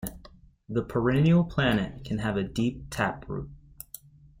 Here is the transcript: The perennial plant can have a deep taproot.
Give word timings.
The 0.67 0.81
perennial 0.81 1.43
plant 1.43 2.03
can 2.05 2.17
have 2.17 2.35
a 2.35 2.41
deep 2.43 2.87
taproot. 2.89 3.51